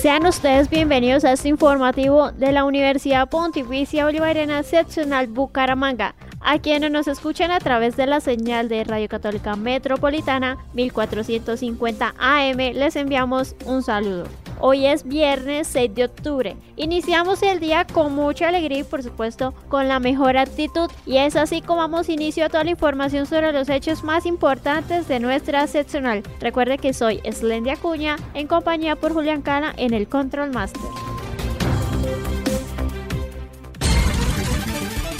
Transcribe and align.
Sean 0.00 0.24
ustedes 0.24 0.70
bienvenidos 0.70 1.26
a 1.26 1.32
este 1.32 1.50
informativo 1.50 2.32
de 2.32 2.52
la 2.52 2.64
Universidad 2.64 3.28
Pontificia 3.28 4.06
Bolivariana 4.06 4.62
Seccional 4.62 5.26
Bucaramanga. 5.26 6.14
A 6.40 6.58
quienes 6.58 6.90
nos 6.90 7.06
escuchan 7.06 7.50
a 7.50 7.60
través 7.60 7.98
de 7.98 8.06
la 8.06 8.20
señal 8.20 8.70
de 8.70 8.82
Radio 8.84 9.08
Católica 9.10 9.56
Metropolitana 9.56 10.56
1450 10.72 12.14
AM, 12.18 12.56
les 12.56 12.96
enviamos 12.96 13.54
un 13.66 13.82
saludo. 13.82 14.24
Hoy 14.62 14.86
es 14.86 15.04
viernes 15.04 15.68
6 15.68 15.94
de 15.94 16.04
octubre. 16.04 16.56
Iniciamos 16.76 17.42
el 17.42 17.60
día 17.60 17.86
con 17.86 18.14
mucha 18.14 18.48
alegría 18.48 18.80
y 18.80 18.84
por 18.84 19.02
supuesto 19.02 19.54
con 19.68 19.88
la 19.88 20.00
mejor 20.00 20.36
actitud 20.36 20.90
y 21.06 21.16
es 21.16 21.34
así 21.34 21.62
como 21.62 21.80
damos 21.80 22.10
inicio 22.10 22.44
a 22.44 22.50
toda 22.50 22.64
la 22.64 22.70
información 22.70 23.24
sobre 23.24 23.52
los 23.52 23.70
hechos 23.70 24.04
más 24.04 24.26
importantes 24.26 25.08
de 25.08 25.18
nuestra 25.18 25.66
seccional. 25.66 26.22
Recuerde 26.40 26.76
que 26.76 26.92
soy 26.92 27.20
Slendia 27.32 27.74
Acuña 27.74 28.16
en 28.34 28.46
compañía 28.46 28.96
por 28.96 29.14
Julián 29.14 29.40
Cana 29.40 29.72
en 29.78 29.94
el 29.94 30.08
Control 30.08 30.50
Master. 30.50 30.82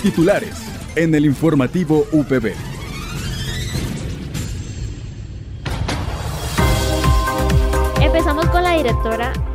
Titulares 0.02 0.66
en 0.96 1.14
el 1.14 1.24
informativo 1.24 2.06
UPB. 2.12 2.69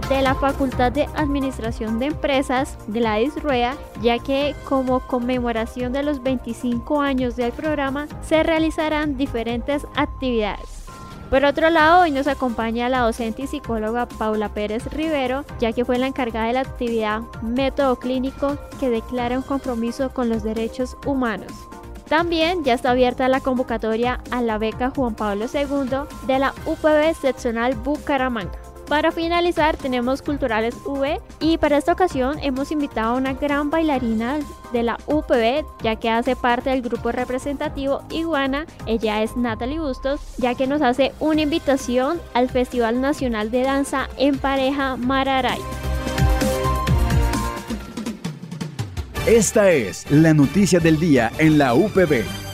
De 0.09 0.21
la 0.23 0.33
Facultad 0.33 0.91
de 0.91 1.07
Administración 1.15 1.99
de 1.99 2.07
Empresas, 2.07 2.79
Gladys 2.87 3.41
Rueda, 3.43 3.75
ya 4.01 4.17
que 4.17 4.55
como 4.67 5.01
conmemoración 5.01 5.93
de 5.93 6.01
los 6.01 6.23
25 6.23 6.99
años 6.99 7.35
del 7.35 7.51
programa 7.51 8.07
se 8.23 8.41
realizarán 8.41 9.17
diferentes 9.17 9.85
actividades. 9.95 10.85
Por 11.29 11.45
otro 11.45 11.69
lado, 11.69 12.01
hoy 12.01 12.11
nos 12.11 12.25
acompaña 12.25 12.89
la 12.89 13.01
docente 13.01 13.43
y 13.43 13.47
psicóloga 13.47 14.07
Paula 14.07 14.49
Pérez 14.49 14.91
Rivero, 14.91 15.45
ya 15.59 15.73
que 15.73 15.85
fue 15.85 15.99
la 15.99 16.07
encargada 16.07 16.47
de 16.47 16.53
la 16.53 16.61
actividad 16.61 17.21
Método 17.43 17.97
Clínico 17.97 18.57
que 18.79 18.89
declara 18.89 19.37
un 19.37 19.43
compromiso 19.43 20.09
con 20.09 20.27
los 20.27 20.41
derechos 20.41 20.97
humanos. 21.05 21.51
También 22.09 22.63
ya 22.63 22.73
está 22.73 22.91
abierta 22.91 23.27
la 23.27 23.41
convocatoria 23.41 24.21
a 24.31 24.41
la 24.41 24.57
beca 24.57 24.91
Juan 24.95 25.13
Pablo 25.13 25.45
II 25.51 26.07
de 26.25 26.39
la 26.39 26.53
UPB 26.65 27.15
seccional 27.15 27.75
Bucaramanga. 27.75 28.64
Para 28.87 29.11
finalizar 29.11 29.77
tenemos 29.77 30.21
Culturales 30.21 30.75
V 30.85 31.19
y 31.39 31.57
para 31.57 31.77
esta 31.77 31.93
ocasión 31.93 32.37
hemos 32.41 32.71
invitado 32.71 33.13
a 33.13 33.17
una 33.17 33.33
gran 33.33 33.71
bailarina 33.71 34.39
de 34.71 34.83
la 34.83 34.97
UPB 35.07 35.65
ya 35.81 35.95
que 35.95 36.09
hace 36.09 36.35
parte 36.35 36.69
del 36.69 36.83
grupo 36.83 37.11
representativo 37.11 38.03
Iguana, 38.11 38.67
ella 38.85 39.23
es 39.23 39.35
Natalie 39.35 39.79
Bustos, 39.79 40.21
ya 40.37 40.53
que 40.53 40.67
nos 40.67 40.81
hace 40.81 41.13
una 41.19 41.41
invitación 41.41 42.21
al 42.33 42.49
Festival 42.49 43.01
Nacional 43.01 43.49
de 43.49 43.63
Danza 43.63 44.07
en 44.17 44.37
Pareja 44.37 44.97
Mararay. 44.97 45.59
Esta 49.25 49.71
es 49.71 50.09
la 50.11 50.35
noticia 50.35 50.79
del 50.79 50.99
día 50.99 51.31
en 51.39 51.57
la 51.57 51.73
UPB. 51.73 52.44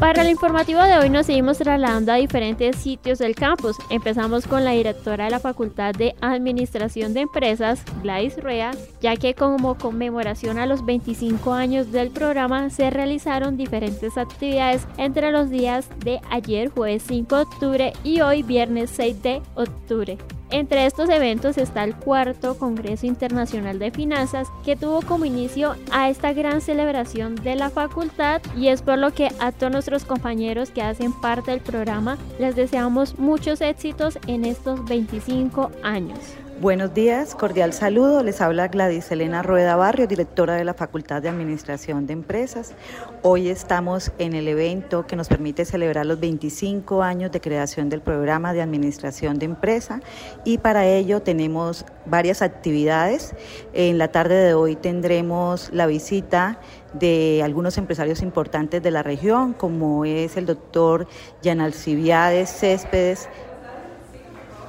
Para 0.00 0.22
el 0.22 0.30
informativo 0.30 0.82
de 0.82 0.96
hoy 0.96 1.10
nos 1.10 1.26
seguimos 1.26 1.58
trasladando 1.58 2.10
a 2.10 2.14
diferentes 2.14 2.76
sitios 2.76 3.18
del 3.18 3.34
campus. 3.34 3.76
Empezamos 3.90 4.46
con 4.46 4.64
la 4.64 4.70
directora 4.70 5.26
de 5.26 5.30
la 5.30 5.40
Facultad 5.40 5.92
de 5.92 6.14
Administración 6.22 7.12
de 7.12 7.20
Empresas, 7.20 7.84
Gladys 8.02 8.38
Rea, 8.38 8.70
ya 9.02 9.16
que 9.16 9.34
como 9.34 9.76
conmemoración 9.76 10.58
a 10.58 10.64
los 10.64 10.86
25 10.86 11.52
años 11.52 11.92
del 11.92 12.10
programa 12.10 12.70
se 12.70 12.88
realizaron 12.88 13.58
diferentes 13.58 14.16
actividades 14.16 14.86
entre 14.96 15.32
los 15.32 15.50
días 15.50 15.86
de 15.98 16.18
ayer 16.30 16.70
jueves 16.70 17.02
5 17.06 17.36
de 17.36 17.42
octubre 17.42 17.92
y 18.02 18.22
hoy 18.22 18.42
viernes 18.42 18.88
6 18.94 19.22
de 19.22 19.42
octubre. 19.54 20.16
Entre 20.50 20.84
estos 20.86 21.08
eventos 21.08 21.58
está 21.58 21.84
el 21.84 21.94
cuarto 21.94 22.58
Congreso 22.58 23.06
Internacional 23.06 23.78
de 23.78 23.92
Finanzas 23.92 24.48
que 24.64 24.74
tuvo 24.74 25.00
como 25.02 25.24
inicio 25.24 25.76
a 25.92 26.10
esta 26.10 26.32
gran 26.32 26.60
celebración 26.60 27.36
de 27.36 27.54
la 27.54 27.70
facultad 27.70 28.42
y 28.56 28.68
es 28.68 28.82
por 28.82 28.98
lo 28.98 29.12
que 29.12 29.28
a 29.38 29.52
todos 29.52 29.72
nuestros 29.72 30.04
compañeros 30.04 30.70
que 30.70 30.82
hacen 30.82 31.12
parte 31.12 31.52
del 31.52 31.60
programa 31.60 32.18
les 32.40 32.56
deseamos 32.56 33.16
muchos 33.18 33.60
éxitos 33.60 34.18
en 34.26 34.44
estos 34.44 34.84
25 34.86 35.70
años. 35.84 36.18
Buenos 36.60 36.92
días, 36.92 37.34
cordial 37.34 37.72
saludo. 37.72 38.22
Les 38.22 38.42
habla 38.42 38.68
Gladys 38.68 39.10
Elena 39.10 39.42
Rueda 39.42 39.76
Barrio, 39.76 40.06
directora 40.06 40.56
de 40.56 40.64
la 40.64 40.74
Facultad 40.74 41.22
de 41.22 41.30
Administración 41.30 42.06
de 42.06 42.12
Empresas. 42.12 42.74
Hoy 43.22 43.48
estamos 43.48 44.12
en 44.18 44.34
el 44.34 44.46
evento 44.46 45.06
que 45.06 45.16
nos 45.16 45.28
permite 45.28 45.64
celebrar 45.64 46.04
los 46.04 46.20
25 46.20 47.02
años 47.02 47.32
de 47.32 47.40
creación 47.40 47.88
del 47.88 48.02
programa 48.02 48.52
de 48.52 48.60
Administración 48.60 49.38
de 49.38 49.46
Empresa 49.46 50.02
y 50.44 50.58
para 50.58 50.84
ello 50.86 51.22
tenemos 51.22 51.86
varias 52.04 52.42
actividades. 52.42 53.34
En 53.72 53.96
la 53.96 54.08
tarde 54.08 54.34
de 54.34 54.52
hoy 54.52 54.76
tendremos 54.76 55.70
la 55.72 55.86
visita 55.86 56.60
de 56.92 57.40
algunos 57.42 57.78
empresarios 57.78 58.20
importantes 58.20 58.82
de 58.82 58.90
la 58.90 59.02
región, 59.02 59.54
como 59.54 60.04
es 60.04 60.36
el 60.36 60.44
doctor 60.44 61.06
Yanalcibiades 61.40 62.50
Céspedes 62.50 63.30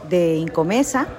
de 0.09 0.35
Incomesa 0.35 1.09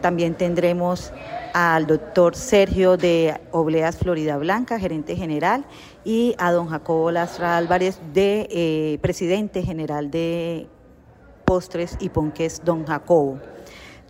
también 0.00 0.34
tendremos 0.34 1.12
al 1.52 1.86
doctor 1.86 2.34
Sergio 2.34 2.96
de 2.96 3.40
Obleas 3.50 3.96
Florida 3.96 4.36
Blanca, 4.36 4.78
gerente 4.78 5.16
general, 5.16 5.64
y 6.04 6.34
a 6.38 6.52
don 6.52 6.68
Jacobo 6.68 7.10
Lastra 7.10 7.56
Álvarez, 7.56 8.00
de 8.12 8.48
eh, 8.50 8.98
presidente 9.00 9.62
general 9.62 10.10
de 10.10 10.68
Postres 11.44 11.96
y 12.00 12.08
Ponques, 12.08 12.62
don 12.64 12.86
Jacobo. 12.86 13.38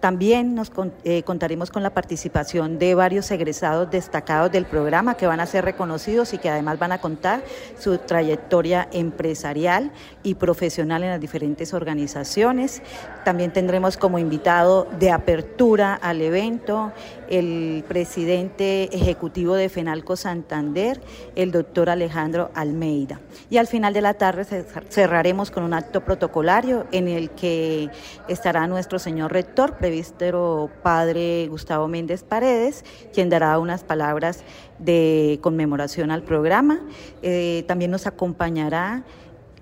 También 0.00 0.54
nos 0.54 0.72
eh, 1.04 1.22
contaremos 1.24 1.70
con 1.70 1.82
la 1.82 1.90
participación 1.90 2.78
de 2.78 2.94
varios 2.94 3.30
egresados 3.30 3.90
destacados 3.90 4.50
del 4.50 4.64
programa 4.64 5.14
que 5.14 5.26
van 5.26 5.40
a 5.40 5.46
ser 5.46 5.64
reconocidos 5.64 6.32
y 6.32 6.38
que 6.38 6.48
además 6.48 6.78
van 6.78 6.92
a 6.92 7.00
contar 7.00 7.42
su 7.78 7.98
trayectoria 7.98 8.88
empresarial 8.92 9.92
y 10.22 10.34
profesional 10.34 11.02
en 11.02 11.10
las 11.10 11.20
diferentes 11.20 11.74
organizaciones. 11.74 12.82
También 13.24 13.52
tendremos 13.52 13.98
como 13.98 14.18
invitado 14.18 14.88
de 14.98 15.10
apertura 15.10 15.94
al 15.94 16.22
evento 16.22 16.92
el 17.28 17.84
presidente 17.86 18.94
ejecutivo 18.96 19.54
de 19.54 19.68
FENALCO 19.68 20.16
Santander, 20.16 21.00
el 21.36 21.52
doctor 21.52 21.90
Alejandro 21.90 22.50
Almeida. 22.54 23.20
Y 23.50 23.58
al 23.58 23.66
final 23.66 23.94
de 23.94 24.00
la 24.00 24.14
tarde 24.14 24.44
cerraremos 24.88 25.50
con 25.50 25.62
un 25.62 25.74
acto 25.74 26.04
protocolario 26.04 26.86
en 26.90 27.06
el 27.06 27.30
que 27.30 27.90
estará 28.28 28.66
nuestro 28.66 28.98
señor 28.98 29.32
rector, 29.32 29.76
previsto 29.90 30.70
padre 30.84 31.48
Gustavo 31.48 31.88
Méndez 31.88 32.22
Paredes, 32.22 32.84
quien 33.12 33.28
dará 33.28 33.58
unas 33.58 33.82
palabras 33.82 34.44
de 34.78 35.40
conmemoración 35.42 36.12
al 36.12 36.22
programa. 36.22 36.80
Eh, 37.22 37.64
también 37.66 37.90
nos 37.90 38.06
acompañará 38.06 39.02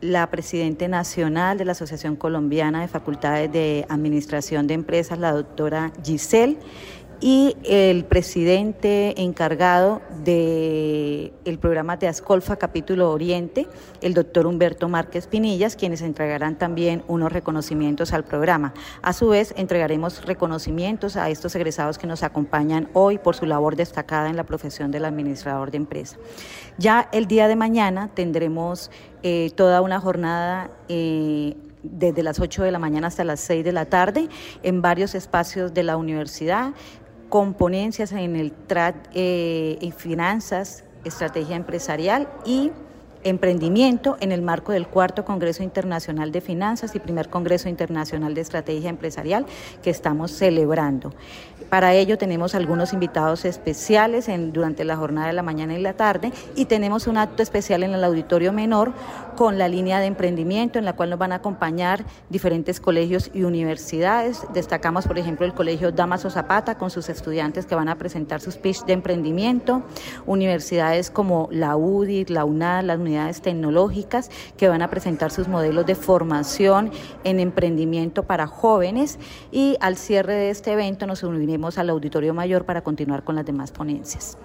la 0.03 0.29
presidenta 0.31 0.87
nacional 0.87 1.57
de 1.57 1.65
la 1.65 1.73
Asociación 1.73 2.15
Colombiana 2.15 2.83
de 2.83 2.89
Facultades 2.89 3.51
de 3.51 3.87
Administración 3.89 4.67
de 4.67 4.75
Empresas, 4.75 5.19
la 5.19 5.33
doctora 5.33 5.93
Giselle 6.05 6.59
y 7.21 7.57
el 7.65 8.05
presidente 8.05 9.21
encargado 9.21 10.01
del 10.25 11.33
el 11.45 11.59
programa 11.59 11.97
de 11.97 12.07
Ascolfa 12.07 12.57
Capítulo 12.57 13.11
Oriente, 13.11 13.67
el 14.01 14.15
doctor 14.15 14.47
Humberto 14.47 14.89
Márquez 14.89 15.27
Pinillas, 15.27 15.75
quienes 15.75 16.03
entregarán 16.03 16.57
también 16.59 17.03
unos 17.09 17.33
reconocimientos 17.33 18.13
al 18.13 18.25
programa. 18.25 18.75
A 19.03 19.13
su 19.13 19.29
vez, 19.29 19.53
entregaremos 19.57 20.25
reconocimientos 20.25 21.17
a 21.17 21.31
estos 21.31 21.55
egresados 21.57 21.99
que 21.99 22.07
nos 22.07 22.23
acompañan 22.23 22.89
hoy 22.93 23.19
por 23.19 23.35
su 23.35 23.47
labor 23.47 23.77
destacada 23.77 24.29
en 24.29 24.37
la 24.37 24.45
profesión 24.45 24.91
del 24.91 25.05
administrador 25.05 25.71
de 25.71 25.79
empresa. 25.79 26.17
Ya 26.79 27.09
el 27.13 27.27
día 27.27 27.49
de 27.49 27.57
mañana 27.57 28.11
tendremos 28.15 28.91
eh, 29.23 29.51
toda 29.57 29.81
una 29.81 30.01
jornada 30.01 30.71
eh, 30.89 31.57
desde 31.83 32.23
las 32.23 32.41
8 32.41 32.63
de 32.65 32.71
la 32.71 32.79
mañana 32.79 33.07
hasta 33.07 33.25
las 33.25 33.41
6 33.41 33.65
de 33.65 33.73
la 33.73 33.87
tarde 33.87 34.29
en 34.63 34.83
varios 34.83 35.15
espacios 35.15 35.75
de 35.75 35.83
la 35.83 35.97
universidad 35.97 36.73
componencias 37.29 38.13
en 38.13 38.37
el 38.37 38.53
TRAT 38.53 38.97
eh, 39.15 39.93
finanzas, 39.97 40.85
estrategia 41.05 41.57
empresarial 41.57 42.29
y 42.45 42.73
emprendimiento 43.25 44.17
en 44.21 44.33
el 44.33 44.43
marco 44.43 44.73
del 44.73 44.87
cuarto 44.87 45.25
Congreso 45.25 45.63
Internacional 45.63 46.33
de 46.33 46.41
Finanzas 46.41 46.95
y 46.95 46.99
primer 46.99 47.29
Congreso 47.29 47.69
Internacional 47.69 48.35
de 48.35 48.41
Estrategia 48.41 48.91
Empresarial 48.91 49.47
que 49.83 49.91
estamos 49.91 50.31
celebrando. 50.31 51.13
Para 51.71 51.95
ello 51.95 52.17
tenemos 52.17 52.55
algunos 52.55 52.93
invitados 52.93 53.45
especiales 53.45 54.31
durante 54.53 54.85
la 54.85 54.97
jornada 54.97 55.27
de 55.27 55.33
la 55.35 55.43
mañana 55.43 55.79
y 55.79 55.83
la 55.83 55.93
tarde 55.93 56.33
y 56.55 56.65
tenemos 56.65 57.07
un 57.07 57.19
acto 57.19 57.43
especial 57.43 57.83
en 57.83 57.93
el 57.93 58.05
auditorio 58.05 58.53
menor 58.53 58.93
con 59.37 59.59
la 59.59 59.69
línea 59.69 60.01
de 60.01 60.07
emprendimiento 60.07 60.79
en 60.79 60.85
la 60.85 60.95
cual 60.95 61.11
nos 61.11 61.19
van 61.19 61.33
a 61.33 61.37
acompañar 61.37 62.05
diferentes 62.31 62.81
colegios 62.81 63.31
y 63.35 63.43
universidades. 63.43 64.47
Destacamos, 64.55 65.07
por 65.07 65.19
ejemplo, 65.19 65.45
el 65.45 65.55
Colegio 65.55 65.93
Damaso 65.93 66.31
Zapata 66.31 66.77
con 66.77 66.91
sus 66.91 67.09
estudiantes 67.09 67.67
que 67.67 67.75
van 67.75 67.89
a 67.89 67.99
presentar 67.99 68.41
sus 68.41 68.57
pitch 68.57 68.85
de 68.85 68.95
emprendimiento, 68.95 69.83
universidades 70.27 71.11
como 71.11 71.49
la 71.53 71.77
UDI, 71.77 72.25
la 72.27 72.45
UNAD, 72.45 72.85
las 72.85 72.99
unidades 73.09 73.41
tecnológicas 73.41 74.31
que 74.57 74.69
van 74.69 74.83
a 74.83 74.91
presentar 74.91 75.31
sus 75.31 75.49
modelos 75.49 75.87
de 75.87 75.95
formación 75.95 76.91
en 77.25 77.41
emprendimiento 77.41 78.25
para 78.25 78.47
jóvenes 78.47 79.19
y 79.51 79.77
al 79.81 79.97
cierre 79.97 80.35
de 80.35 80.51
este 80.51 80.73
evento 80.73 81.07
nos 81.07 81.23
uniremos 81.23 81.79
al 81.79 81.89
auditorio 81.91 82.35
mayor 82.35 82.65
para 82.65 82.83
continuar 82.83 83.25
con 83.25 83.35
las 83.35 83.47
demás 83.47 83.73
ponencias. 83.73 84.37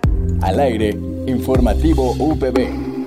Al 0.42 0.60
aire, 0.60 0.98
informativo 1.28 2.14
UPB. 2.14 3.04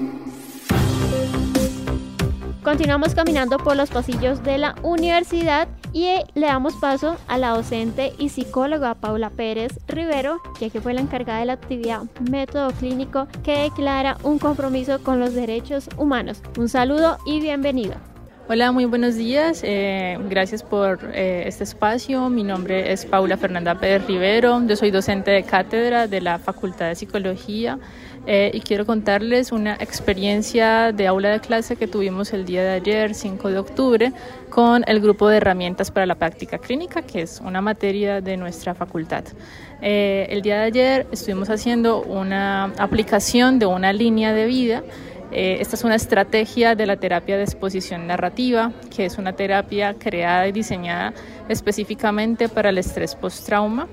Continuamos 2.62 3.14
caminando 3.14 3.59
por 3.59 3.76
los 3.76 3.91
pasillos 3.91 4.43
de 4.43 4.59
la 4.59 4.75
universidad 4.82 5.69
y 5.93 6.09
le 6.35 6.47
damos 6.47 6.75
paso 6.75 7.17
a 7.29 7.38
la 7.38 7.50
docente 7.50 8.12
y 8.19 8.29
psicóloga 8.29 8.94
Paula 8.94 9.31
Pérez 9.31 9.73
Rivero, 9.88 10.41
ya 10.61 10.71
que 10.71 10.81
fue 10.81 10.94
la 10.94 11.00
encargada 11.00 11.41
de 11.41 11.47
la 11.47 11.53
actividad 11.55 12.03
Método 12.31 12.71
Clínico 12.73 13.29
que 13.43 13.62
declara 13.62 14.17
un 14.23 14.38
compromiso 14.38 15.03
con 15.03 15.21
los 15.21 15.35
derechos 15.35 15.88
humanos. 15.97 16.43
Un 16.59 16.69
saludo 16.69 17.19
y 17.27 17.41
bienvenido. 17.41 17.94
Hola, 18.49 18.71
muy 18.71 18.85
buenos 18.85 19.17
días. 19.17 19.62
Eh, 19.65 20.17
gracias 20.29 20.62
por 20.62 21.00
eh, 21.12 21.43
este 21.47 21.65
espacio. 21.65 22.29
Mi 22.29 22.44
nombre 22.44 22.93
es 22.93 23.05
Paula 23.05 23.37
Fernanda 23.37 23.75
Pérez 23.75 24.06
Rivero. 24.06 24.65
Yo 24.65 24.77
soy 24.77 24.93
docente 24.93 25.33
de 25.33 25.43
cátedra 25.43 26.06
de 26.06 26.21
la 26.21 26.38
Facultad 26.38 26.87
de 26.87 26.94
Psicología 26.94 27.77
eh, 28.26 28.50
y 28.52 28.61
quiero 28.61 28.84
contarles 28.87 29.52
una 29.52 29.75
experiencia 29.75 30.90
de 30.90 31.06
aula 31.06 31.31
de 31.31 31.40
clase 31.40 31.76
que 31.76 31.87
tuvimos 31.87 32.32
el 32.32 32.44
día 32.44 32.64
de 32.64 32.70
ayer, 32.70 33.14
5 33.14 33.50
de 33.50 33.58
octubre, 33.58 34.12
con 34.50 34.82
el 34.88 35.00
grupo 35.00 35.28
de 35.28 35.37
herramientas 35.37 35.93
para 35.93 36.06
la 36.06 36.17
práctica 36.17 36.58
clínica, 36.58 37.02
que 37.02 37.23
es 37.23 37.40
una 37.40 37.61
materia 37.61 38.20
de 38.20 38.37
nuestra 38.37 38.75
facultad. 38.75 39.23
Eh, 39.81 40.26
el 40.31 40.43
día 40.43 40.58
de 40.58 40.64
ayer 40.64 41.06
estuvimos 41.12 41.50
haciendo 41.50 42.02
una 42.02 42.64
aplicación 42.78 43.61
de 43.61 43.67
una 43.67 43.93
línea 43.93 44.32
de 44.32 44.46
vida. 44.46 44.82
Eh, 45.31 45.58
esta 45.61 45.76
es 45.76 45.84
una 45.84 45.94
estrategia 45.94 46.75
de 46.75 46.87
la 46.87 46.96
terapia 46.96 47.37
de 47.37 47.44
exposición 47.44 48.08
narrativa, 48.08 48.73
que 48.94 49.06
es 49.06 49.19
una 49.19 49.34
terapia 49.34 49.94
creada 49.94 50.49
y 50.49 50.52
diseñada 50.52 51.14
específicamente 51.49 52.49
para 52.49 52.70
el 52.70 52.78
estrés 52.78 53.14
post-trauma 53.14 53.87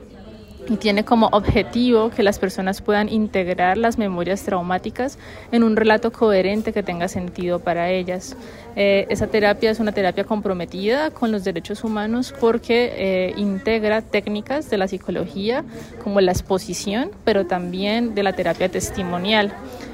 y 0.69 0.77
tiene 0.77 1.03
como 1.03 1.27
objetivo 1.27 2.09
que 2.09 2.23
las 2.23 2.39
personas 2.39 2.81
puedan 2.81 3.09
integrar 3.09 3.77
las 3.77 3.97
memorias 3.97 4.43
traumáticas 4.43 5.17
en 5.51 5.63
un 5.63 5.75
relato 5.75 6.11
coherente 6.11 6.73
que 6.73 6.83
tenga 6.83 7.07
sentido 7.07 7.59
para 7.59 7.89
ellas. 7.89 8.35
Eh, 8.75 9.05
esa 9.09 9.27
terapia 9.27 9.71
es 9.71 9.79
una 9.79 9.91
terapia 9.91 10.23
comprometida 10.23 11.11
con 11.11 11.31
los 11.31 11.43
derechos 11.43 11.83
humanos 11.83 12.33
porque 12.39 12.93
eh, 12.95 13.33
integra 13.37 14.01
técnicas 14.01 14.69
de 14.69 14.77
la 14.77 14.87
psicología 14.87 15.63
como 16.03 16.21
la 16.21 16.31
exposición, 16.31 17.11
pero 17.23 17.45
también 17.45 18.15
de 18.15 18.23
la 18.23 18.33
terapia 18.33 18.69
testimonial. 18.69 19.53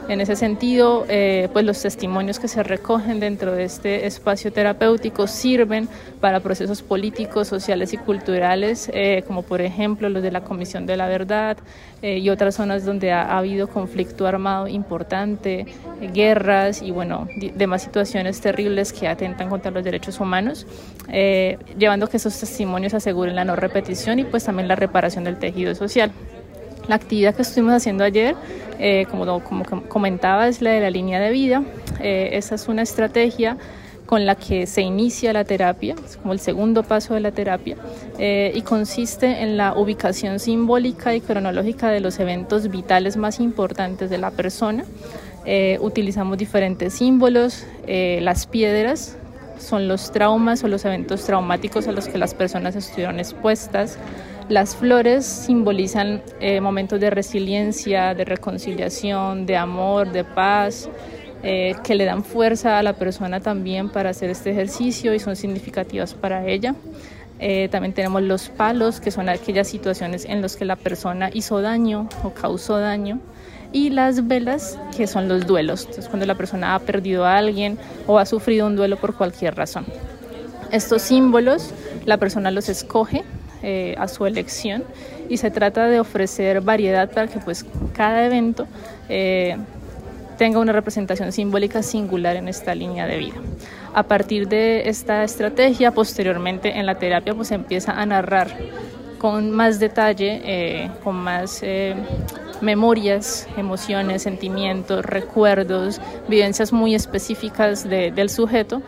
En 0.09 0.21
ese 0.21 0.35
sentido, 0.35 1.05
eh, 1.07 1.49
pues 1.53 1.63
los 1.63 1.79
testimonios 1.79 2.39
que 2.39 2.47
se 2.47 2.63
recogen 2.63 3.19
dentro 3.19 3.51
de 3.51 3.63
este 3.63 4.07
espacio 4.07 4.51
terapéutico 4.51 5.27
sirven 5.27 5.87
para 6.19 6.39
procesos 6.39 6.81
políticos, 6.81 7.47
sociales 7.47 7.93
y 7.93 7.97
culturales, 7.97 8.89
eh, 8.91 9.23
como 9.27 9.43
por 9.43 9.61
ejemplo 9.61 10.09
los 10.09 10.23
de 10.23 10.31
la 10.31 10.41
Comisión 10.41 10.87
de 10.87 10.97
la 10.97 11.07
Verdad 11.07 11.57
eh, 12.01 12.17
y 12.17 12.31
otras 12.31 12.55
zonas 12.55 12.85
donde 12.85 13.11
ha, 13.11 13.37
habido 13.37 13.67
conflicto 13.67 14.25
armado 14.25 14.67
importante, 14.67 15.67
guerras 16.11 16.81
y 16.81 16.89
bueno, 16.89 17.27
demás 17.53 17.83
situaciones 17.83 18.41
terribles 18.41 18.91
que 18.91 19.07
atentan 19.07 19.47
contra 19.47 19.69
los 19.69 19.83
derechos 19.83 20.19
humanos, 20.19 20.65
llevando 21.77 22.07
que 22.07 22.17
esos 22.17 22.39
testimonios 22.39 22.95
aseguren 22.95 23.35
la 23.35 23.45
no 23.45 23.55
repetición 23.55 24.17
y 24.17 24.23
pues 24.23 24.43
también 24.43 24.67
la 24.67 24.75
reparación 24.75 25.23
del 25.23 25.37
tejido 25.37 25.75
social. 25.75 26.11
La 26.89 26.95
actividad 26.95 27.35
que 27.35 27.43
estuvimos 27.43 27.75
haciendo 27.75 28.03
ayer, 28.03 28.35
eh, 28.79 29.05
como, 29.11 29.43
como 29.43 29.63
comentaba, 29.87 30.47
es 30.47 30.59
la 30.59 30.71
de 30.71 30.81
la 30.81 30.89
línea 30.89 31.19
de 31.19 31.29
vida. 31.29 31.61
Eh, 31.99 32.31
esa 32.33 32.55
es 32.55 32.67
una 32.67 32.81
estrategia 32.81 33.57
con 34.07 34.25
la 34.25 34.33
que 34.33 34.65
se 34.65 34.81
inicia 34.81 35.31
la 35.31 35.43
terapia, 35.43 35.93
es 36.03 36.17
como 36.17 36.33
el 36.33 36.39
segundo 36.39 36.81
paso 36.81 37.13
de 37.13 37.19
la 37.19 37.29
terapia, 37.29 37.77
eh, 38.17 38.51
y 38.55 38.63
consiste 38.63 39.43
en 39.43 39.55
la 39.55 39.75
ubicación 39.77 40.39
simbólica 40.39 41.13
y 41.13 41.21
cronológica 41.21 41.91
de 41.91 41.99
los 41.99 42.19
eventos 42.19 42.71
vitales 42.71 43.17
más 43.17 43.39
importantes 43.39 44.09
de 44.09 44.17
la 44.17 44.31
persona. 44.31 44.83
utilizamos 45.79 46.37
diferentes 46.39 46.93
símbolos, 46.93 47.65
las 47.87 48.45
piedras 48.45 49.15
son 49.59 49.87
los 49.87 50.11
traumas 50.11 50.63
o 50.63 50.67
los 50.67 50.85
eventos 50.85 51.23
traumáticos 51.23 51.87
a 51.87 51.91
los 51.91 52.07
que 52.07 52.17
las 52.17 52.33
personas 52.33 52.75
estuvieron 52.75 53.19
expuestas. 53.19 53.97
Las 54.49 54.75
flores 54.75 55.27
simbolizan 55.27 56.23
eh, 56.39 56.59
momentos 56.59 56.99
de 56.99 57.11
resiliencia, 57.11 58.15
de 58.15 58.25
reconciliación, 58.25 59.45
de 59.45 59.55
amor, 59.55 60.11
de 60.11 60.23
paz, 60.23 60.89
eh, 61.43 61.75
que 61.83 61.93
le 61.93 62.05
dan 62.05 62.23
fuerza 62.23 62.79
a 62.79 62.83
la 62.83 62.93
persona 62.93 63.41
también 63.41 63.89
para 63.89 64.09
hacer 64.09 64.31
este 64.31 64.49
ejercicio 64.49 65.13
y 65.13 65.19
son 65.19 65.35
significativas 65.35 66.15
para 66.15 66.47
ella. 66.47 66.73
Eh, 67.37 67.69
también 67.69 67.93
tenemos 67.93 68.23
los 68.23 68.49
palos, 68.49 68.99
que 68.99 69.11
son 69.11 69.29
aquellas 69.29 69.67
situaciones 69.67 70.25
en 70.25 70.41
las 70.41 70.55
que 70.55 70.65
la 70.65 70.75
persona 70.75 71.29
hizo 71.31 71.61
daño 71.61 72.09
o 72.23 72.31
causó 72.31 72.79
daño. 72.79 73.19
Y 73.71 73.91
las 73.91 74.27
velas, 74.27 74.79
que 74.97 75.05
son 75.05 75.27
los 75.27 75.45
duelos, 75.45 75.87
es 75.95 76.07
cuando 76.07 76.25
la 76.25 76.33
persona 76.33 76.73
ha 76.73 76.79
perdido 76.79 77.23
a 77.23 77.37
alguien 77.37 77.77
o 78.07 78.17
ha 78.17 78.25
sufrido 78.25 78.65
un 78.65 78.75
duelo 78.75 78.97
por 78.97 79.13
cualquier 79.13 79.53
razón. 79.53 79.85
Estos 80.71 81.03
símbolos, 81.03 81.69
la 82.05 82.17
persona 82.17 82.49
los 82.49 82.67
escoge 82.67 83.23
eh, 83.61 83.93
a 83.97 84.07
su 84.07 84.25
elección 84.25 84.85
y 85.27 85.35
se 85.37 85.51
trata 85.51 85.87
de 85.87 85.99
ofrecer 85.99 86.61
variedad 86.61 87.11
para 87.11 87.27
que 87.27 87.39
pues 87.39 87.65
cada 87.93 88.25
evento 88.25 88.67
eh, 89.09 89.57
tenga 90.37 90.59
una 90.59 90.71
representación 90.71 91.33
simbólica 91.33 91.83
singular 91.83 92.37
en 92.37 92.47
esta 92.47 92.73
línea 92.73 93.05
de 93.05 93.17
vida. 93.17 93.35
A 93.93 94.03
partir 94.03 94.47
de 94.47 94.87
esta 94.87 95.25
estrategia, 95.25 95.91
posteriormente 95.91 96.79
en 96.79 96.85
la 96.85 96.95
terapia 96.95 97.33
pues 97.35 97.51
empieza 97.51 97.91
a 97.91 98.05
narrar 98.05 98.47
con 99.17 99.51
más 99.51 99.77
detalle, 99.77 100.41
eh, 100.45 100.91
con 101.03 101.17
más 101.17 101.61
memorias, 102.61 103.45
emociones, 103.57 104.23
sentimientos, 104.23 105.03
recuerdos, 105.03 105.99
vivencias 106.29 106.71
muy 106.71 106.95
específicas 106.95 107.83
del 107.89 108.29
sujeto 108.29 108.81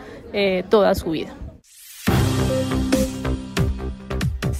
toda 0.70 0.94
su 0.94 1.10
vida. 1.10 1.34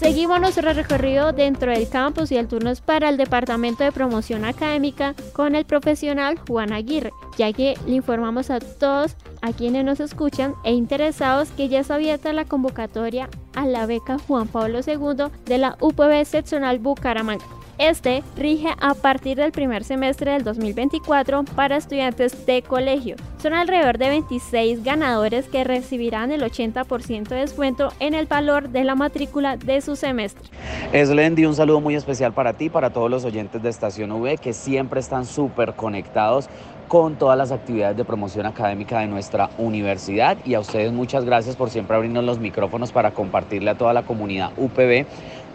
Seguimos 0.02 0.40
nuestro 0.40 0.72
recorrido 0.72 1.32
dentro 1.32 1.70
del 1.70 1.88
campus 1.88 2.32
y 2.32 2.36
el 2.36 2.48
turno 2.48 2.70
es 2.70 2.80
para 2.80 3.08
el 3.08 3.16
Departamento 3.16 3.84
de 3.84 3.92
Promoción 3.92 4.44
Académica 4.44 5.14
con 5.32 5.54
el 5.54 5.64
profesional 5.64 6.40
Juan 6.40 6.72
Aguirre, 6.72 7.12
ya 7.38 7.52
que 7.52 7.78
le 7.86 7.94
informamos 7.94 8.50
a 8.50 8.58
todos 8.58 9.14
a 9.42 9.52
quienes 9.52 9.84
nos 9.84 10.00
escuchan 10.00 10.56
e 10.64 10.72
interesados 10.72 11.50
que 11.52 11.68
ya 11.68 11.78
está 11.78 11.94
abierta 11.94 12.32
la 12.32 12.44
convocatoria 12.44 13.28
a 13.54 13.64
la 13.64 13.86
beca 13.86 14.18
Juan 14.18 14.48
Pablo 14.48 14.80
II 14.84 15.30
de 15.44 15.58
la 15.58 15.76
UPB 15.80 16.24
Seccional 16.24 16.80
Bucaramanga. 16.80 17.44
Este 17.78 18.22
rige 18.36 18.68
a 18.80 18.94
partir 18.94 19.38
del 19.38 19.50
primer 19.50 19.82
semestre 19.82 20.32
del 20.32 20.44
2024 20.44 21.44
para 21.56 21.76
estudiantes 21.76 22.44
de 22.44 22.62
colegio. 22.62 23.16
Son 23.42 23.54
alrededor 23.54 23.98
de 23.98 24.10
26 24.10 24.84
ganadores 24.84 25.46
que 25.46 25.64
recibirán 25.64 26.30
el 26.30 26.42
80% 26.42 27.28
de 27.28 27.36
descuento 27.36 27.92
en 27.98 28.14
el 28.14 28.26
valor 28.26 28.68
de 28.68 28.84
la 28.84 28.94
matrícula 28.94 29.56
de 29.56 29.80
su 29.80 29.96
semestre. 29.96 30.48
Eslendi, 30.92 31.46
un 31.46 31.54
saludo 31.54 31.80
muy 31.80 31.94
especial 31.94 32.32
para 32.34 32.52
ti, 32.52 32.68
para 32.68 32.90
todos 32.90 33.10
los 33.10 33.24
oyentes 33.24 33.62
de 33.62 33.70
Estación 33.70 34.12
V 34.12 34.36
que 34.36 34.52
siempre 34.52 35.00
están 35.00 35.24
súper 35.24 35.74
conectados 35.74 36.48
con 36.92 37.16
todas 37.16 37.38
las 37.38 37.52
actividades 37.52 37.96
de 37.96 38.04
promoción 38.04 38.44
académica 38.44 38.98
de 38.98 39.06
nuestra 39.06 39.48
universidad 39.56 40.36
y 40.44 40.52
a 40.52 40.60
ustedes 40.60 40.92
muchas 40.92 41.24
gracias 41.24 41.56
por 41.56 41.70
siempre 41.70 41.96
abrirnos 41.96 42.22
los 42.22 42.38
micrófonos 42.38 42.92
para 42.92 43.12
compartirle 43.12 43.70
a 43.70 43.78
toda 43.78 43.94
la 43.94 44.02
comunidad 44.02 44.50
UPB 44.58 45.06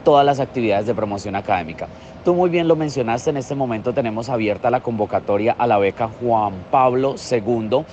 todas 0.08 0.26
las 0.26 0.40
actividades 0.40 0.86
de 0.86 0.96
promoción 0.96 1.36
académica. 1.36 1.90
Tú 2.24 2.34
muy 2.34 2.50
bien 2.50 2.70
lo 2.70 2.78
mencionaste, 2.78 3.32
en 3.32 3.36
este 3.36 3.56
momento 3.56 3.94
tenemos 3.94 4.30
abierta 4.30 4.70
la 4.70 4.80
convocatoria 4.80 5.54
a 5.60 5.68
la 5.68 5.78
beca 5.80 6.08
Juan 6.08 6.54
Pablo 6.72 7.16
II 7.30 7.84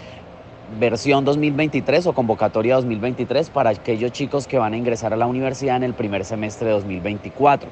versión 0.79 1.25
2023 1.25 2.07
o 2.07 2.13
convocatoria 2.13 2.77
2023 2.77 3.51
para 3.51 3.71
aquellos 3.71 4.13
chicos 4.13 4.47
que 4.47 4.59
van 4.59 4.75
a 4.75 4.77
ingresar 4.77 5.13
a 5.13 5.17
la 5.17 5.27
universidad 5.27 5.77
en 5.77 5.85
el 5.85 5.95
primer 5.95 6.25
semestre 6.25 6.69
de 6.69 6.75
2024. 6.75 7.69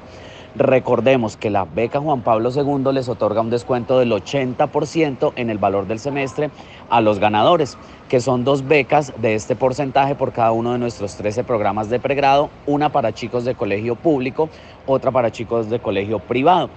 Recordemos 0.55 1.35
que 1.35 1.49
la 1.49 1.65
beca 1.65 1.99
Juan 1.99 2.21
Pablo 2.21 2.51
II 2.51 2.93
les 2.93 3.09
otorga 3.09 3.41
un 3.41 3.49
descuento 3.49 3.97
del 3.97 4.11
80% 4.11 5.33
en 5.35 5.49
el 5.49 5.57
valor 5.57 5.87
del 5.87 5.97
semestre 5.97 6.51
a 6.91 7.01
los 7.01 7.17
ganadores, 7.17 7.75
que 8.07 8.21
son 8.21 8.43
dos 8.43 8.67
becas 8.67 9.13
de 9.17 9.33
este 9.33 9.55
porcentaje 9.55 10.13
por 10.13 10.31
cada 10.31 10.51
uno 10.51 10.73
de 10.73 10.77
nuestros 10.77 11.15
13 11.15 11.43
programas 11.43 11.89
de 11.89 11.99
pregrado, 11.99 12.51
una 12.67 12.89
para 12.89 13.13
chicos 13.13 13.45
de 13.45 13.55
colegio 13.55 13.95
público, 13.95 14.49
otra 14.85 15.09
para 15.09 15.31
chicos 15.31 15.71
de 15.71 15.79
colegio 15.79 16.19
privado. 16.19 16.69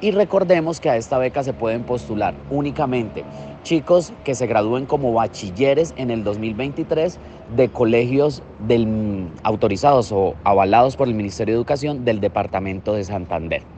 Y 0.00 0.10
recordemos 0.10 0.80
que 0.80 0.90
a 0.90 0.96
esta 0.96 1.16
beca 1.18 1.42
se 1.42 1.54
pueden 1.54 1.84
postular 1.84 2.34
únicamente 2.50 3.24
chicos 3.62 4.12
que 4.24 4.36
se 4.36 4.46
gradúen 4.46 4.86
como 4.86 5.12
bachilleres 5.12 5.92
en 5.96 6.10
el 6.10 6.22
2023 6.22 7.18
de 7.56 7.68
colegios 7.68 8.42
del, 8.60 9.28
autorizados 9.42 10.12
o 10.12 10.34
avalados 10.44 10.96
por 10.96 11.08
el 11.08 11.14
Ministerio 11.14 11.54
de 11.54 11.58
Educación 11.58 12.04
del 12.04 12.20
Departamento 12.20 12.94
de 12.94 13.02
Santander. 13.02 13.75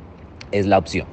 Es 0.53 0.67
la 0.67 0.79
opción. 0.79 1.07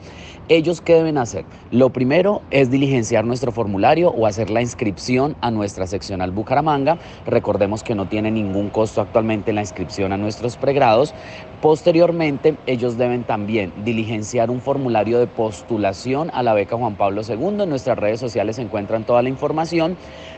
¿Ellos 0.48 0.80
qué 0.80 0.94
deben 0.94 1.18
hacer? 1.18 1.44
Lo 1.72 1.90
primero 1.90 2.44
es 2.52 2.70
diligenciar 2.70 3.26
nuestro 3.26 3.52
formulario 3.52 4.12
o 4.12 4.28
hacer 4.28 4.52
la 4.52 4.62
inscripción 4.62 5.36
a 5.42 5.50
nuestra 5.50 5.88
seccional 5.88 6.30
Bucaramanga. 6.30 7.00
Recordemos 7.26 7.82
que 7.82 7.96
no 7.96 8.08
tiene 8.08 8.30
ningún 8.30 8.70
costo 8.70 9.02
actualmente 9.02 9.54
la 9.54 9.62
inscripción 9.62 10.14
a 10.14 10.18
nuestros 10.18 10.56
pregrados. 10.56 11.16
Posteriormente, 11.64 12.58
ellos 12.68 12.96
deben 12.96 13.24
también 13.24 13.74
diligenciar 13.84 14.52
un 14.52 14.62
formulario 14.62 15.18
de 15.18 15.26
postulación 15.26 16.30
a 16.32 16.44
la 16.44 16.54
beca 16.54 16.78
Juan 16.78 16.96
Pablo 16.96 17.24
II. 17.28 17.64
En 17.64 17.70
nuestras 17.70 17.98
redes 17.98 18.20
sociales 18.20 18.58
se 18.58 18.62
encuentran 18.62 19.04
toda 19.04 19.24
la 19.24 19.30
información. 19.30 19.98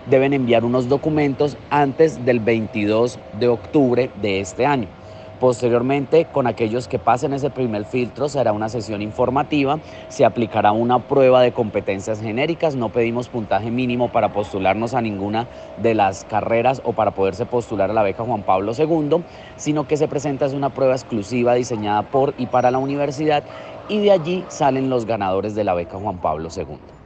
Deben 0.09 0.31
enviar 0.31 0.63
unos 0.63 0.87
documentos 0.87 1.57
antes 1.69 2.23
del 2.23 2.39
22 2.39 3.19
de 3.37 3.49
octubre 3.49 4.09
de 4.21 4.39
este 4.39 4.65
año. 4.65 4.96
Posteriormente, 5.39 6.25
con 6.25 6.47
aquellos 6.47 6.87
que 6.87 6.97
pasen 6.97 7.31
ese 7.33 7.51
primer 7.51 7.85
filtro, 7.85 8.27
será 8.27 8.53
una 8.53 8.69
sesión 8.69 9.03
informativa, 9.03 9.79
se 10.09 10.25
aplicará 10.25 10.71
una 10.71 10.97
prueba 10.97 11.41
de 11.41 11.51
competencias 11.51 12.19
genéricas, 12.19 12.75
no 12.75 12.89
pedimos 12.89 13.29
puntaje 13.29 13.69
mínimo 13.69 14.09
para 14.09 14.29
postularnos 14.29 14.95
a 14.95 15.01
ninguna 15.01 15.47
de 15.75 15.93
las 15.93 16.23
carreras 16.23 16.81
o 16.83 16.93
para 16.93 17.11
poderse 17.11 17.45
postular 17.45 17.91
a 17.91 17.93
la 17.93 18.01
beca 18.01 18.23
Juan 18.23 18.41
Pablo 18.41 18.71
II, 18.75 19.25
sino 19.57 19.85
que 19.85 19.97
se 19.97 20.07
presenta 20.07 20.47
una 20.47 20.71
prueba 20.71 20.95
exclusiva 20.95 21.53
diseñada 21.53 22.03
por 22.03 22.33
y 22.37 22.47
para 22.47 22.71
la 22.71 22.79
universidad 22.79 23.43
y 23.87 23.99
de 23.99 24.11
allí 24.11 24.45
salen 24.49 24.89
los 24.89 25.05
ganadores 25.05 25.53
de 25.53 25.63
la 25.63 25.75
beca 25.75 25.97
Juan 25.97 26.19
Pablo 26.19 26.49
II. 26.55 26.96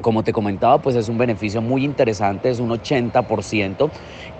Como 0.00 0.22
te 0.22 0.32
comentaba, 0.32 0.78
pues 0.78 0.96
es 0.96 1.08
un 1.08 1.18
beneficio 1.18 1.62
muy 1.62 1.84
interesante, 1.84 2.50
es 2.50 2.60
un 2.60 2.70
80% 2.70 3.90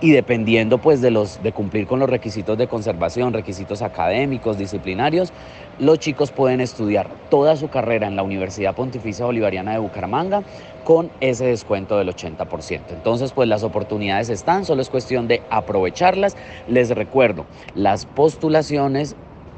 y 0.01 0.11
dependiendo 0.11 0.77
pues 0.77 1.01
de 1.01 1.11
los 1.11 1.41
de 1.41 1.51
cumplir 1.53 1.87
con 1.87 1.99
los 1.99 2.09
requisitos 2.09 2.57
de 2.57 2.67
conservación, 2.67 3.33
requisitos 3.33 3.81
académicos, 3.81 4.57
disciplinarios, 4.57 5.31
los 5.79 5.99
chicos 5.99 6.31
pueden 6.31 6.61
estudiar 6.61 7.09
toda 7.29 7.55
su 7.55 7.69
carrera 7.69 8.07
en 8.07 8.15
la 8.15 8.23
Universidad 8.23 8.75
Pontificia 8.75 9.25
Bolivariana 9.25 9.73
de 9.73 9.79
Bucaramanga 9.79 10.43
con 10.83 11.09
ese 11.19 11.45
descuento 11.45 11.97
del 11.97 12.09
80%. 12.09 12.79
Entonces, 12.91 13.31
pues 13.33 13.49
las 13.49 13.63
oportunidades 13.63 14.29
están, 14.29 14.65
solo 14.65 14.81
es 14.81 14.89
cuestión 14.89 15.27
de 15.27 15.41
aprovecharlas. 15.49 16.37
Les 16.67 16.89
recuerdo, 16.91 17.45
las 17.73 18.05
postulaciones 18.05 19.15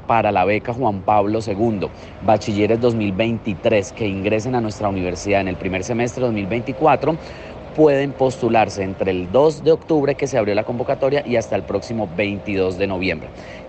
para 0.08 0.32
la 0.32 0.44
beca 0.44 0.72
Juan 0.72 1.02
Pablo 1.02 1.38
II, 1.46 1.88
bachilleres 2.22 2.80
2023 2.80 3.92
que 3.92 4.08
ingresen 4.08 4.56
a 4.56 4.60
nuestra 4.60 4.88
universidad 4.88 5.42
en 5.42 5.48
el 5.48 5.56
primer 5.56 5.84
semestre 5.84 6.24
2024 6.24 7.16
pueden 7.76 8.10
postularse 8.12 8.82
entre 8.82 9.12
el 9.12 9.30
2 9.30 9.62
de 9.62 9.70
octubre 9.70 10.16
que 10.16 10.26
se 10.26 10.36
abrió 10.36 10.52
la 10.56 10.64
convocatoria 10.64 11.22
y 11.24 11.36
hasta 11.36 11.54
el 11.54 11.62
próximo 11.62 12.08
22 12.16 12.76
de 12.76 12.86
noviembre. 12.88 13.28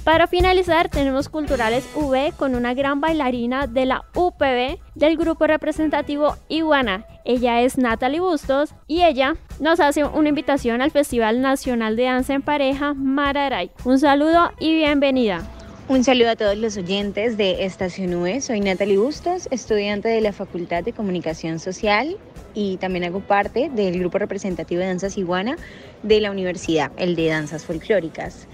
Para 0.03 0.25
finalizar, 0.25 0.87
tenemos 0.89 1.27
Culturales 1.27 1.85
V 1.93 2.31
con 2.37 2.55
una 2.55 2.73
gran 2.73 3.01
bailarina 3.01 3.67
de 3.67 3.85
la 3.85 4.05
UPB 4.15 4.79
del 4.95 5.17
grupo 5.17 5.47
representativo 5.47 6.37
Iguana. 6.47 7.05
Ella 7.29 7.61
es 7.61 7.77
Natalie 7.77 8.21
Bustos 8.21 8.73
y 8.87 9.03
ella 9.03 9.35
nos 9.59 9.81
hace 9.81 10.05
una 10.05 10.29
invitación 10.29 10.81
al 10.81 10.91
Festival 10.91 11.41
Nacional 11.41 11.97
de 11.97 12.03
Danza 12.03 12.33
en 12.33 12.41
Pareja 12.41 12.93
Mararay. 12.93 13.69
Un 13.83 13.99
saludo 13.99 14.49
y 14.61 14.73
bienvenida. 14.75 15.45
Un 15.89 16.05
saludo 16.05 16.29
a 16.29 16.35
todos 16.37 16.57
los 16.57 16.77
oyentes 16.77 17.35
de 17.35 17.65
Estación 17.65 18.13
UE. 18.13 18.39
Soy 18.39 18.61
Natalie 18.61 18.97
Bustos, 18.97 19.49
estudiante 19.51 20.07
de 20.07 20.21
la 20.21 20.31
Facultad 20.31 20.85
de 20.85 20.93
Comunicación 20.93 21.59
Social 21.59 22.15
y 22.53 22.77
también 22.77 23.03
hago 23.03 23.19
parte 23.19 23.69
del 23.75 23.99
grupo 23.99 24.19
representativo 24.19 24.79
de 24.79 24.87
danzas 24.87 25.17
iguana 25.17 25.57
de 26.03 26.21
la 26.21 26.31
universidad, 26.31 26.93
el 26.95 27.17
de 27.17 27.27
danzas 27.27 27.65
folclóricas. 27.65 28.47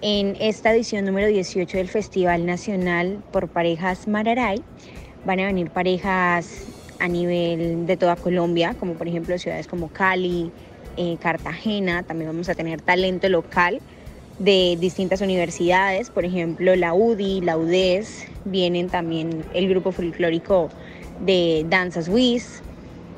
En 0.00 0.34
esta 0.40 0.72
edición 0.72 1.04
número 1.04 1.26
18 1.26 1.76
del 1.76 1.88
Festival 1.88 2.46
Nacional 2.46 3.22
por 3.32 3.48
Parejas 3.48 4.08
Mararay 4.08 4.62
van 5.26 5.40
a 5.40 5.46
venir 5.46 5.68
parejas 5.68 6.77
a 6.98 7.08
nivel 7.08 7.86
de 7.86 7.96
toda 7.96 8.16
Colombia, 8.16 8.74
como 8.78 8.94
por 8.94 9.08
ejemplo 9.08 9.38
ciudades 9.38 9.66
como 9.66 9.88
Cali, 9.88 10.50
eh, 10.96 11.16
Cartagena, 11.20 12.02
también 12.02 12.30
vamos 12.30 12.48
a 12.48 12.54
tener 12.54 12.80
talento 12.80 13.28
local 13.28 13.80
de 14.38 14.76
distintas 14.80 15.20
universidades, 15.20 16.10
por 16.10 16.24
ejemplo 16.24 16.76
la 16.76 16.94
UDI, 16.94 17.40
la 17.40 17.56
UDES, 17.56 18.26
vienen 18.44 18.88
también 18.88 19.44
el 19.54 19.68
grupo 19.68 19.92
folclórico 19.92 20.68
de 21.24 21.66
Danzas 21.68 22.08
WIS, 22.08 22.62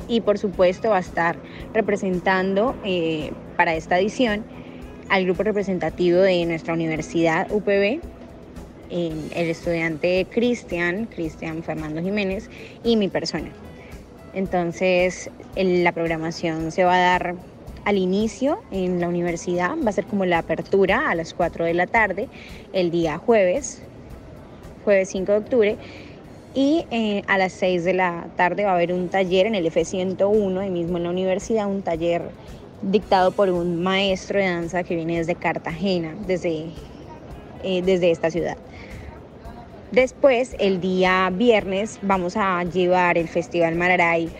y 0.09 0.21
por 0.21 0.39
supuesto 0.39 0.91
va 0.91 0.97
a 0.97 1.01
estar 1.01 1.37
representando 1.73 2.75
eh, 2.85 3.33
para 3.57 3.75
esta 3.75 3.99
edición 3.99 4.45
al 5.09 5.25
grupo 5.25 5.45
representativo 5.45 6.19
de 6.19 6.45
nuestra 6.47 6.75
universidad 6.75 7.51
UPB, 7.51 8.01
el 8.91 9.51
estudiante 9.51 10.27
Cristian, 10.31 11.07
Cristian 11.07 11.63
Fernando 11.63 12.03
Jiménez 12.03 12.51
y 12.83 12.97
mi 12.97 13.09
persona. 13.09 13.51
Entonces 14.35 15.31
la 15.57 15.93
programación 15.93 16.71
se 16.71 16.85
va 16.85 16.95
a 16.95 17.01
dar 17.01 17.35
al 17.85 17.97
inicio 17.97 18.61
en 18.71 19.01
la 19.01 19.09
universidad, 19.09 19.73
va 19.85 19.91
a 19.91 19.93
ser 19.93 20.05
como 20.05 20.25
la 20.25 20.39
apertura 20.39 21.11
a 21.11 21.15
las 21.15 21.35
4 21.35 21.65
de 21.65 21.75
la 21.75 21.87
tarde, 21.87 22.29
el 22.73 22.91
día 22.91 23.19
jueves, 23.19 23.83
jueves 24.85 25.09
5 25.11 25.33
de 25.33 25.39
octubre, 25.39 25.77
y 26.55 26.85
eh, 26.91 27.23
a 27.27 27.39
las 27.39 27.53
6 27.55 27.85
de 27.85 27.95
la 27.95 28.27
tarde 28.37 28.65
va 28.65 28.73
a 28.73 28.75
haber 28.75 28.93
un 28.93 29.09
taller 29.09 29.47
en 29.47 29.55
el 29.55 29.67
F101, 29.67 30.59
ahí 30.59 30.71
mismo 30.71 30.99
en 30.99 31.05
la 31.05 31.11
universidad, 31.11 31.67
un 31.67 31.83
taller 31.83 32.23
dictado 32.83 33.31
por 33.31 33.51
un 33.51 33.83
maestro 33.83 34.39
de 34.39 34.47
danza 34.47 34.83
que 34.83 34.97
viene 34.97 35.19
desde 35.19 35.35
Cartagena, 35.35 36.15
desde, 36.27 36.67
eh, 37.63 37.83
desde 37.83 38.11
esta 38.11 38.31
ciudad. 38.31 38.57
Después, 39.93 40.55
el 40.61 40.81
día 40.81 41.29
viernes, 41.33 41.99
vamos 42.03 42.37
a 42.37 42.63
llevar 42.63 43.19
el 43.19 43.27
Festival 43.27 43.75
Mararay 43.75 44.31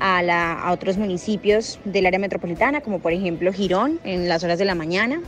a, 0.00 0.18
a 0.60 0.72
otros 0.72 0.96
municipios 0.96 1.78
del 1.84 2.06
área 2.06 2.18
metropolitana, 2.18 2.80
como 2.80 2.98
por 2.98 3.12
ejemplo 3.12 3.52
Girón, 3.52 4.00
en 4.02 4.28
las 4.28 4.42
horas 4.42 4.58
de 4.58 4.64
la 4.64 4.74
mañana. 4.74 5.22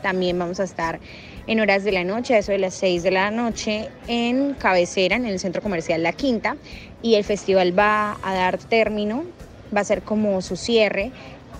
También 0.00 0.38
vamos 0.38 0.60
a 0.60 0.64
estar 0.64 0.98
en 1.46 1.60
horas 1.60 1.84
de 1.84 1.92
la 1.92 2.04
noche, 2.04 2.36
a 2.36 2.38
eso 2.38 2.52
de 2.52 2.58
las 2.58 2.72
6 2.74 3.02
de 3.02 3.10
la 3.10 3.30
noche, 3.30 3.90
en 4.08 4.54
cabecera, 4.54 5.16
en 5.16 5.26
el 5.26 5.38
centro 5.40 5.60
comercial 5.60 6.02
La 6.02 6.14
Quinta. 6.14 6.56
Y 7.02 7.16
el 7.16 7.24
festival 7.24 7.78
va 7.78 8.16
a 8.22 8.34
dar 8.34 8.56
término, 8.56 9.24
va 9.76 9.82
a 9.82 9.84
ser 9.84 10.02
como 10.02 10.40
su 10.40 10.56
cierre 10.56 11.12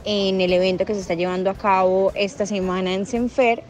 en 0.06 0.40
el 0.40 0.54
evento 0.54 0.86
que 0.86 0.94
se 0.94 1.00
está 1.00 1.12
llevando 1.12 1.50
a 1.50 1.54
cabo 1.54 2.12
esta 2.14 2.46
semana 2.46 2.94
en 2.94 3.04
Senfer, 3.04 3.62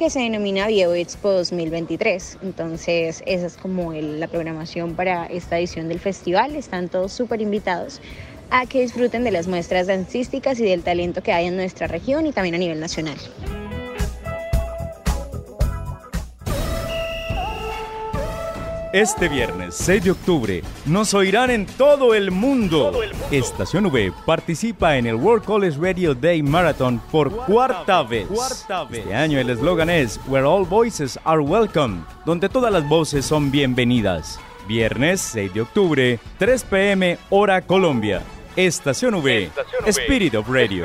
que 0.00 0.08
se 0.08 0.20
denomina 0.20 0.66
Viejo 0.66 0.94
Expo 0.94 1.30
2023. 1.30 2.38
Entonces, 2.40 3.22
esa 3.26 3.46
es 3.46 3.58
como 3.58 3.92
la 3.92 4.28
programación 4.28 4.94
para 4.94 5.26
esta 5.26 5.58
edición 5.58 5.90
del 5.90 6.00
festival. 6.00 6.56
Están 6.56 6.88
todos 6.88 7.12
súper 7.12 7.42
invitados 7.42 8.00
a 8.48 8.64
que 8.64 8.80
disfruten 8.80 9.24
de 9.24 9.30
las 9.30 9.46
muestras 9.46 9.88
dancísticas 9.88 10.58
y 10.58 10.64
del 10.64 10.82
talento 10.84 11.22
que 11.22 11.34
hay 11.34 11.48
en 11.48 11.56
nuestra 11.56 11.86
región 11.86 12.26
y 12.26 12.32
también 12.32 12.54
a 12.54 12.58
nivel 12.58 12.80
nacional. 12.80 13.18
Este 18.92 19.28
viernes 19.28 19.76
6 19.76 20.02
de 20.02 20.10
octubre 20.10 20.62
nos 20.84 21.14
oirán 21.14 21.50
en 21.50 21.64
todo 21.64 22.12
el 22.12 22.32
mundo. 22.32 23.00
Estación 23.30 23.86
V 23.86 24.12
participa 24.26 24.96
en 24.96 25.06
el 25.06 25.14
World 25.14 25.44
College 25.44 25.78
Radio 25.80 26.12
Day 26.12 26.42
Marathon 26.42 27.00
por 27.12 27.30
cuarta, 27.46 28.02
vez. 28.02 28.26
Este 28.90 29.14
año 29.14 29.38
el 29.38 29.48
eslogan 29.48 29.90
es 29.90 30.18
Where 30.26 30.44
All 30.44 30.64
Voices 30.64 31.20
Are 31.22 31.40
Welcome, 31.40 32.02
donde 32.26 32.48
todas 32.48 32.72
las 32.72 32.88
voces 32.88 33.24
son 33.24 33.52
bienvenidas. 33.52 34.40
Viernes 34.66 35.20
6 35.20 35.54
de 35.54 35.60
octubre, 35.60 36.18
3 36.38 36.64
pm, 36.64 37.18
hora 37.30 37.62
Colombia. 37.62 38.22
Estación 38.56 39.14
V, 39.14 39.50
Spirit 39.86 40.34
of 40.34 40.48
Radio. 40.48 40.84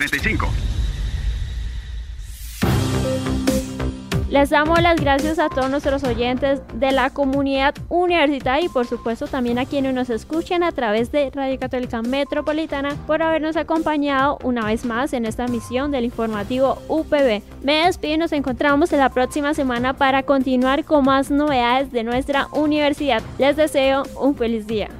2635. 0.00 0.70
Les 4.30 4.48
damos 4.48 4.80
las 4.80 5.00
gracias 5.00 5.40
a 5.40 5.48
todos 5.48 5.68
nuestros 5.68 6.04
oyentes 6.04 6.62
de 6.74 6.92
la 6.92 7.10
comunidad 7.10 7.74
universitaria 7.88 8.64
y 8.64 8.68
por 8.68 8.86
supuesto 8.86 9.26
también 9.26 9.58
a 9.58 9.66
quienes 9.66 9.92
nos 9.92 10.08
escuchan 10.08 10.62
a 10.62 10.70
través 10.70 11.10
de 11.10 11.30
Radio 11.30 11.58
Católica 11.58 12.00
Metropolitana 12.00 12.94
por 13.08 13.24
habernos 13.24 13.56
acompañado 13.56 14.38
una 14.44 14.64
vez 14.66 14.84
más 14.84 15.12
en 15.14 15.26
esta 15.26 15.48
misión 15.48 15.90
del 15.90 16.04
informativo 16.04 16.80
UPB. 16.86 17.42
Me 17.64 17.86
despido 17.86 18.14
y 18.14 18.18
nos 18.18 18.32
encontramos 18.32 18.92
en 18.92 19.00
la 19.00 19.08
próxima 19.08 19.52
semana 19.52 19.94
para 19.94 20.22
continuar 20.22 20.84
con 20.84 21.06
más 21.06 21.32
novedades 21.32 21.90
de 21.90 22.04
nuestra 22.04 22.46
universidad. 22.52 23.24
Les 23.36 23.56
deseo 23.56 24.04
un 24.14 24.36
feliz 24.36 24.64
día. 24.68 24.99